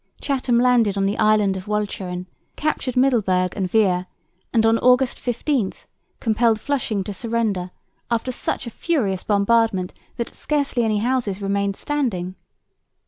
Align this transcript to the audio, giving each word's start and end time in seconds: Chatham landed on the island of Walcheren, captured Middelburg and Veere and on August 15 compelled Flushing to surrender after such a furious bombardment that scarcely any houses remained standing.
Chatham 0.19 0.57
landed 0.57 0.97
on 0.97 1.05
the 1.05 1.19
island 1.19 1.55
of 1.55 1.67
Walcheren, 1.67 2.25
captured 2.55 2.97
Middelburg 2.97 3.55
and 3.55 3.69
Veere 3.69 4.07
and 4.51 4.65
on 4.65 4.79
August 4.79 5.19
15 5.19 5.73
compelled 6.19 6.59
Flushing 6.59 7.03
to 7.03 7.13
surrender 7.13 7.69
after 8.09 8.31
such 8.31 8.65
a 8.65 8.71
furious 8.71 9.23
bombardment 9.23 9.93
that 10.17 10.33
scarcely 10.33 10.83
any 10.83 10.97
houses 10.97 11.39
remained 11.39 11.75
standing. 11.75 12.33